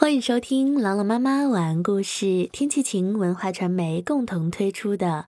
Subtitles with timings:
[0.00, 5.06] 欢迎收听朗朗妈妈晚安故事，天气晴文化传媒共同推出的《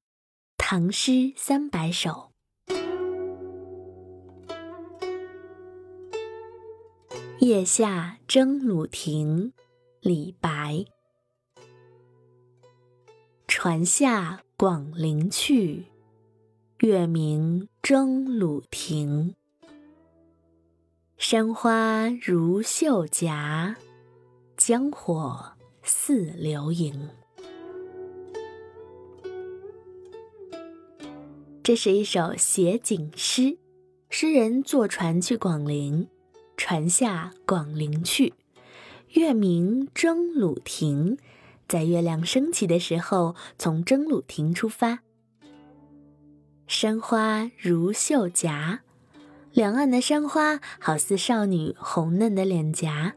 [0.56, 2.30] 唐诗三百首》。
[7.40, 9.52] 夜下征虏亭，
[10.00, 10.86] 李白。
[13.46, 15.84] 船下广陵去，
[16.78, 19.34] 月明征虏亭。
[21.18, 23.76] 山花如绣夹。
[24.64, 27.08] 江火似流萤。
[31.64, 33.58] 这是一首写景诗。
[34.08, 36.06] 诗人坐船去广陵，
[36.56, 38.34] 船下广陵去，
[39.08, 41.18] 月明征虏亭，
[41.66, 45.00] 在月亮升起的时候，从征虏亭出发。
[46.68, 48.82] 山花如绣颊，
[49.52, 53.16] 两岸的山花好似少女红嫩的脸颊。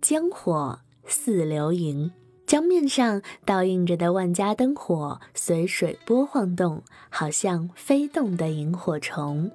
[0.00, 2.12] 江火似流萤，
[2.46, 9.50] 江面上倒映着的万家灯火随水波晃动，好像飞动的萤火虫。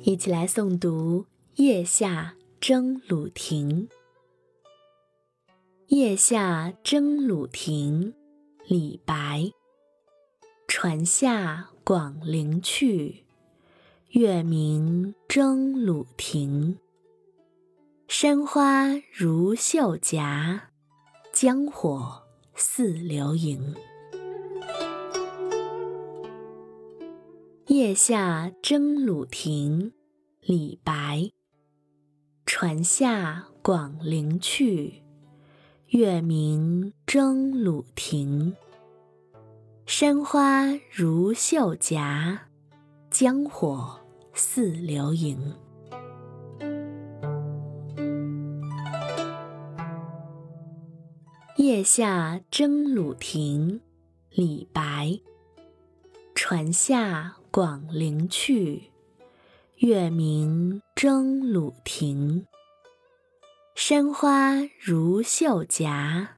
[0.00, 1.26] 一起来诵读
[1.62, 3.88] 《夜下征虏亭》。
[5.88, 8.14] 夜下征虏亭，
[8.66, 9.50] 李白。
[10.66, 13.25] 船下广陵去。
[14.18, 16.78] 月明征虏庭，
[18.08, 20.70] 山花如绣夹，
[21.34, 22.22] 江火
[22.54, 23.74] 似流萤。
[27.66, 29.92] 夜下征虏庭，
[30.40, 31.30] 李白。
[32.46, 35.02] 船下广陵去，
[35.88, 38.56] 月明征虏庭。
[39.84, 42.48] 山花如绣夹，
[43.10, 44.00] 江火。
[44.38, 45.54] 似流萤。
[51.56, 53.80] 夜下征虏亭，
[54.30, 55.18] 李白。
[56.34, 58.90] 船下广陵去，
[59.76, 62.46] 月明征虏亭。
[63.74, 66.36] 山花如绣夹，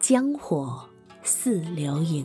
[0.00, 0.88] 江火
[1.22, 2.24] 似流萤。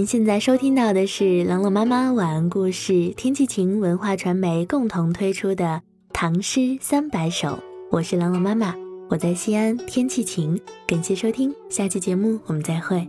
[0.00, 5.64] 您现在收听到的是朗朗妈妈晚安故事，天气晴文化传媒共同推出的
[6.10, 7.48] 《唐诗三百首》，
[7.90, 8.74] 我是朗朗妈妈，
[9.10, 13.06] 我在西安，天气晴，感谢收听，下期节目我们再会。